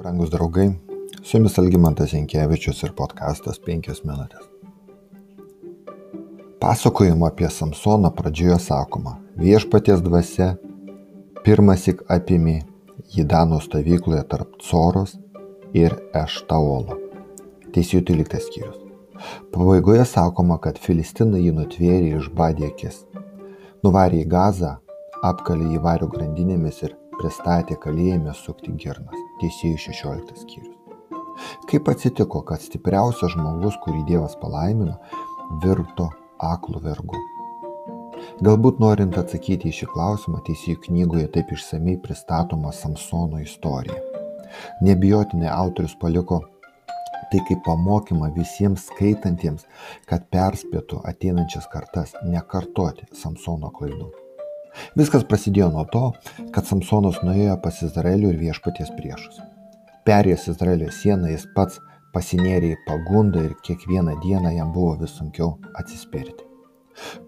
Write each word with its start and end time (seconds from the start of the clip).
Rangus 0.00 0.30
draugai, 0.30 0.70
su 1.22 1.36
jumis 1.36 1.58
Algymantas 1.58 2.14
Jankievičius 2.14 2.78
ir 2.86 2.94
podkastas 2.96 3.58
5 3.66 3.98
minutės. 4.08 4.46
Pasakojimo 6.62 7.28
apie 7.28 7.50
Samsoną 7.52 8.08
pradžioje 8.16 8.56
sakoma, 8.64 9.18
viešpaties 9.36 10.00
dvasia 10.00 10.54
pirmasik 11.44 12.00
apimė 12.16 12.62
jį 13.12 13.26
Dano 13.28 13.60
stovykloje 13.60 14.24
tarp 14.32 14.56
Coros 14.64 15.18
ir 15.76 15.98
Eštaolo. 16.16 16.96
Teisėjų 17.76 18.06
13 18.14 18.46
skyrius. 18.46 18.80
Pabaigoje 19.52 20.08
sakoma, 20.08 20.56
kad 20.64 20.80
Filistinai 20.80 21.44
jį 21.44 21.58
nutvėrė 21.60 22.14
iš 22.22 22.32
badėkės, 22.40 23.02
nuvarė 23.84 24.24
į 24.24 24.30
gazą, 24.32 24.78
apkalė 25.26 25.72
jį 25.74 25.80
vario 25.84 26.08
grandinėmis 26.12 26.82
ir 26.86 26.94
pristatė 27.18 27.76
kalėjime 27.80 28.34
sukti 28.36 28.72
girnas. 28.80 29.16
Teisėjų 29.40 29.80
16 29.86 30.44
skyrius. 30.44 30.76
Kaip 31.70 31.88
atsitiko, 31.88 32.42
kad 32.44 32.60
stipriausias 32.60 33.34
žmogus, 33.34 33.76
kurį 33.84 34.04
Dievas 34.08 34.36
palaimino, 34.40 34.96
virto 35.64 36.10
aklų 36.44 36.82
vergu? 36.84 37.20
Galbūt 38.44 38.80
norint 38.80 39.16
atsakyti 39.20 39.70
į 39.70 39.76
šį 39.80 39.90
klausimą, 39.94 40.40
teisėjų 40.46 40.80
knygoje 40.86 41.28
taip 41.34 41.52
išsamei 41.56 41.96
pristatoma 42.00 42.72
Samsono 42.76 43.40
istorija. 43.40 43.96
Nebijotinai 44.84 45.48
autorius 45.52 45.96
paliko 46.00 46.40
tai 47.30 47.40
kaip 47.46 47.60
pamokymą 47.66 48.32
visiems 48.34 48.88
skaitantiems, 48.90 49.68
kad 50.10 50.26
perspėtų 50.34 50.98
ateinančias 51.12 51.68
kartas 51.70 52.16
nekartoti 52.26 53.06
Samsono 53.14 53.70
klaidų. 53.76 54.10
Viskas 54.98 55.24
prasidėjo 55.28 55.70
nuo 55.74 55.84
to, 55.92 56.02
kad 56.54 56.68
Samsonas 56.68 57.20
nuėjo 57.26 57.56
pas 57.64 57.80
Izraelio 57.86 58.32
ir 58.32 58.40
viešpaties 58.40 58.92
priešus. 58.98 59.40
Perėjęs 60.08 60.48
Izraelio 60.54 60.90
sieną 60.94 61.30
jis 61.32 61.46
pats 61.56 61.80
pasinėrė 62.14 62.74
į 62.74 62.80
pagundą 62.86 63.44
ir 63.48 63.56
kiekvieną 63.66 64.16
dieną 64.24 64.54
jam 64.56 64.72
buvo 64.74 64.96
vis 65.02 65.14
sunkiau 65.18 65.52
atsispirti. 65.78 66.46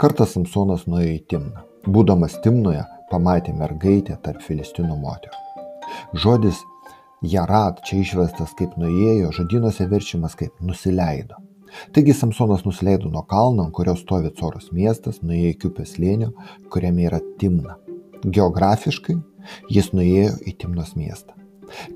Kartą 0.00 0.26
Samsonas 0.26 0.86
nuėjo 0.88 1.12
į 1.18 1.20
Timną. 1.30 1.66
Būdamas 1.86 2.38
Timnoje, 2.44 2.82
pamatė 3.10 3.54
mergaitę 3.56 4.16
tarp 4.24 4.42
filistinų 4.44 4.96
moterų. 5.00 5.46
Žodis 6.22 6.60
Jarat 7.20 7.82
čia 7.84 7.98
išvestas 8.00 8.54
kaip 8.56 8.78
nuėjo, 8.80 9.28
žodynuose 9.36 9.84
verčiamas 9.90 10.36
kaip 10.40 10.56
nusileido. 10.64 11.36
Taigi 11.94 12.14
Samsonas 12.16 12.64
nusileido 12.66 13.10
nuo 13.10 13.22
kalno, 13.22 13.66
ant 13.66 13.74
kurio 13.74 13.96
stovi 13.98 14.32
Coros 14.40 14.70
miestas, 14.72 15.20
nuėjo 15.22 15.54
iki 15.54 15.68
upės 15.70 15.96
lėnio, 16.02 16.32
kuriame 16.72 17.06
yra 17.08 17.20
Timna. 17.40 17.76
Geografiškai 18.24 19.16
jis 19.72 19.92
nuėjo 19.96 20.34
į 20.46 20.56
Timnos 20.60 20.96
miestą. 20.98 21.36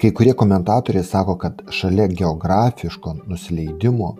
Kai 0.00 0.12
kurie 0.14 0.34
komentatoriai 0.38 1.04
sako, 1.04 1.36
kad 1.42 1.62
šalia 1.74 2.06
geografiško 2.08 3.16
nusileidimo, 3.26 4.14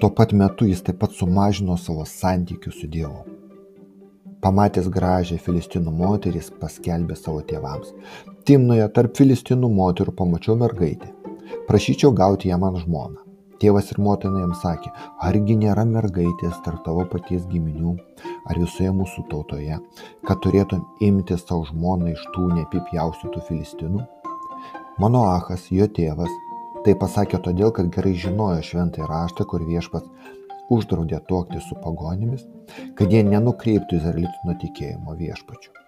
tuo 0.00 0.10
pat 0.10 0.34
metu 0.34 0.66
jis 0.66 0.82
taip 0.82 0.98
pat 1.02 1.14
sumažino 1.14 1.76
savo 1.78 2.06
santykių 2.08 2.72
su 2.74 2.90
Dievu. 2.90 3.22
Pamatęs 4.42 4.86
gražią 4.94 5.38
filistinų 5.42 5.92
moterį, 5.98 6.38
jis 6.38 6.50
paskelbė 6.60 7.16
savo 7.18 7.40
tėvams. 7.46 7.94
Timnoje 8.46 8.86
tarp 8.94 9.16
filistinų 9.18 9.70
moterų 9.78 10.14
pamačiau 10.18 10.54
mergaitę. 10.58 11.10
Prašyčiau 11.66 12.12
gauti 12.14 12.52
ją 12.52 12.58
man 12.62 12.78
žmoną. 12.78 13.27
Tėvas 13.58 13.88
ir 13.90 13.98
motina 13.98 14.44
jam 14.44 14.52
sakė, 14.54 14.92
argi 15.26 15.56
nėra 15.58 15.82
mergaitės 15.88 16.60
tarp 16.62 16.84
tavo 16.86 17.02
paties 17.10 17.46
giminių 17.50 17.96
ar 18.46 18.60
visoje 18.62 18.92
mūsų 18.94 19.24
tautoje, 19.32 19.78
kad 20.28 20.42
turėtum 20.44 20.84
imti 21.02 21.38
savo 21.40 21.66
žmoną 21.66 22.12
iš 22.12 22.22
tų 22.36 22.46
neapipjaustytų 22.54 23.42
filistinų? 23.48 24.04
Mano 25.02 25.24
Achas, 25.32 25.66
jo 25.74 25.90
tėvas, 25.98 26.30
tai 26.86 26.94
pasakė 27.02 27.42
todėl, 27.42 27.74
kad 27.74 27.90
gerai 27.94 28.14
žinojo 28.14 28.62
šventąjį 28.70 29.10
raštą, 29.10 29.46
kur 29.50 29.66
viešpats 29.66 30.34
uždraudė 30.74 31.18
tuokti 31.26 31.62
su 31.64 31.78
pagonimis, 31.82 32.46
kad 32.94 33.10
jie 33.10 33.24
nenukreiptų 33.26 33.98
izraelitų 33.98 34.46
nuo 34.46 34.58
tikėjimo 34.62 35.18
viešpačių. 35.18 35.87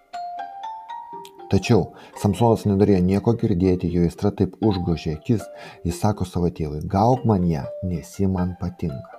Tačiau 1.51 1.89
Samsonas 2.15 2.61
nenorėjo 2.63 3.01
nieko 3.03 3.33
girdėti, 3.39 3.89
jo 3.91 4.05
aistra 4.07 4.29
taip 4.31 4.53
užgožė 4.63 5.17
akis, 5.17 5.41
jis 5.83 5.97
sako 5.99 6.23
savo 6.23 6.47
tėvui, 6.47 6.79
gauk 6.87 7.25
man 7.27 7.43
ją, 7.49 7.65
nes 7.83 8.13
ji 8.19 8.29
man 8.31 8.53
patinka. 8.61 9.17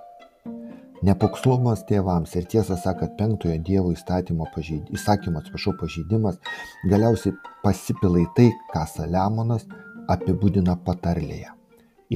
Nepakslumas 1.03 1.83
tėvams 1.85 2.31
ir 2.39 2.47
tiesą 2.49 2.77
sakant 2.79 3.17
penktojo 3.19 3.57
Dievo 3.67 3.91
įstatymo 3.91 4.47
pažeid... 4.55 4.87
įsakymo 4.95 5.41
atsiprašau 5.41 5.73
pažeidimas 5.81 6.39
galiausiai 6.89 7.35
pasipila 7.61 8.21
į 8.23 8.25
tai, 8.37 8.47
ką 8.71 8.85
Saliamonas 8.87 9.67
apibūdina 10.09 10.77
patarlėje. 10.87 11.51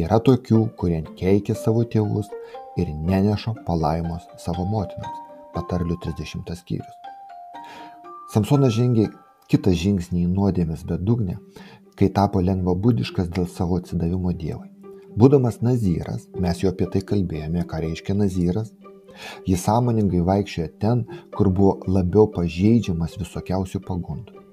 Yra 0.02 0.22
tokių, 0.24 0.64
kurie 0.80 1.04
keikia 1.20 1.54
savo 1.60 1.84
tėvus 1.84 2.32
ir 2.80 2.90
neneša 3.12 3.58
palaimos 3.68 4.26
savo 4.40 4.66
motinams. 4.72 5.22
Patarlių 5.54 6.00
30 6.08 6.58
skyrius. 6.58 6.98
Samsonas 8.32 8.74
žengė 8.78 9.12
kitą 9.52 9.74
žingsnį 9.84 10.24
į 10.26 10.32
nuodėmės 10.32 10.84
bedugnę, 10.88 11.38
kai 11.98 12.10
tapo 12.14 12.42
lengvabūdiškas 12.44 13.30
dėl 13.34 13.48
savo 13.52 13.80
atsidavimo 13.82 14.34
Dievui. 14.34 14.70
Būdamas 15.18 15.62
nazyras, 15.66 16.28
mes 16.38 16.60
jau 16.62 16.70
apie 16.74 16.86
tai 16.94 17.02
kalbėjome, 17.12 17.64
ką 17.70 17.80
reiškia 17.86 18.14
nazyras, 18.18 18.74
jis 19.50 19.64
sąmoningai 19.66 20.22
vaikščiojo 20.28 20.68
ten, 20.84 21.06
kur 21.34 21.50
buvo 21.50 21.78
labiau 21.90 22.28
pažeidžiamas 22.36 23.18
visokiausių 23.22 23.82
pagundų. 23.88 24.44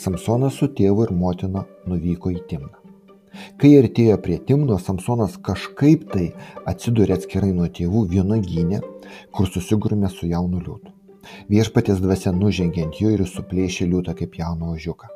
Samsonas 0.00 0.56
su 0.56 0.70
tėvu 0.72 1.04
ir 1.04 1.12
motina 1.12 1.66
nuvyko 1.84 2.32
į 2.32 2.40
Timną. 2.48 2.78
Kai 3.60 3.74
artėjo 3.76 4.16
prie 4.24 4.38
Timno, 4.48 4.78
Samsonas 4.80 5.36
kažkaip 5.44 6.08
tai 6.12 6.30
atsidūrė 6.68 7.18
atskirai 7.18 7.52
nuo 7.52 7.68
tėvų 7.68 8.06
vienogynė, 8.14 8.80
kur 9.36 9.48
susigurmė 9.52 10.08
su 10.12 10.28
jaunu 10.30 10.60
liūtu. 10.64 11.01
Viešpaties 11.52 12.00
dvasia 12.02 12.32
nužengė 12.36 12.86
ant 12.86 13.00
jo 13.00 13.12
ir 13.14 13.24
suplėšė 13.28 13.88
liūtą 13.90 14.14
kaip 14.18 14.38
jauną 14.38 14.72
ožiuką. 14.76 15.10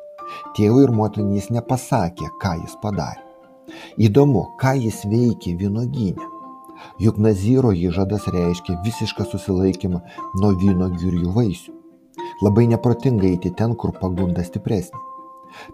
Tėvui 0.57 0.83
ir 0.85 0.93
motinai 0.95 1.39
jis 1.39 1.49
nepasakė, 1.55 2.31
ką 2.41 2.53
jis 2.63 2.75
padarė. 2.81 3.23
Įdomu, 3.99 4.43
ką 4.61 4.73
jis 4.79 5.03
veikė 5.11 5.55
vynoginė. 5.59 6.33
Juk 7.01 7.17
Nazyro 7.17 7.73
įžadas 7.73 8.27
reiškia 8.33 8.77
visišką 8.85 9.25
susilaikymą 9.31 10.03
nuo 10.41 10.53
vynogių 10.61 11.11
ir 11.11 11.19
jų 11.23 11.33
vaisių. 11.35 11.75
Labai 12.45 12.67
neprotinga 12.69 13.27
eiti 13.31 13.51
ten, 13.57 13.73
kur 13.75 13.95
pagunda 13.97 14.45
stipresnė. 14.45 15.01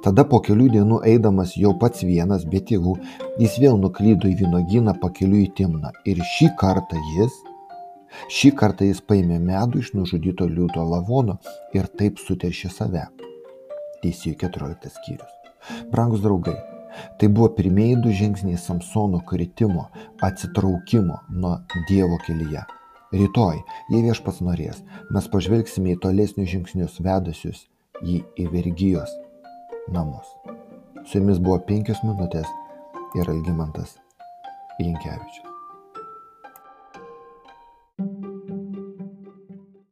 Tada 0.06 0.24
po 0.30 0.40
kelių 0.46 0.70
dienų 0.76 1.00
eidamas 1.10 1.56
jau 1.60 1.74
pats 1.80 2.06
vienas 2.08 2.46
be 2.50 2.62
tėvų, 2.70 2.94
jis 3.42 3.58
vėl 3.60 3.80
nuklydo 3.82 4.30
į 4.30 4.38
vynogyną 4.44 4.94
pakeliu 5.02 5.42
į 5.44 5.50
Timną 5.58 5.92
ir 6.10 6.22
šį 6.36 6.54
kartą 6.62 7.02
jis 7.18 7.42
Šį 8.32 8.54
kartą 8.60 8.88
jis 8.88 9.02
paėmė 9.08 9.40
medų 9.44 9.84
iš 9.84 9.94
nužudyto 9.98 10.48
liūto 10.50 10.84
lavono 10.88 11.40
ir 11.78 11.90
taip 12.00 12.22
suteršė 12.22 12.72
save. 12.74 13.08
Teisėjų 14.04 14.38
14 14.44 14.94
skyrius. 14.98 15.34
Brangus 15.92 16.24
draugai, 16.24 16.58
tai 17.20 17.30
buvo 17.32 17.50
pirmieji 17.58 18.00
du 18.04 18.14
žingsniai 18.14 18.60
Samsono 18.60 19.22
kritimo, 19.28 19.88
atsitraukimo 20.22 21.20
nuo 21.30 21.58
Dievo 21.90 22.20
kelyje. 22.26 22.66
Rytoj, 23.14 23.60
jei 23.94 24.02
viešpats 24.02 24.42
norės, 24.42 24.82
mes 25.14 25.30
pažvelgsime 25.30 25.94
į 25.94 26.00
tolesnius 26.02 26.50
žingsnius 26.50 26.98
vedusius 27.06 27.68
jį 28.02 28.24
į 28.42 28.50
vergyjos 28.56 29.14
namus. 29.94 30.34
Su 31.06 31.20
jumis 31.20 31.42
buvo 31.44 31.62
penkios 31.70 32.02
minutės 32.08 32.50
ir 33.20 33.30
Algymantas 33.30 33.98
Jankievičius. 34.80 35.53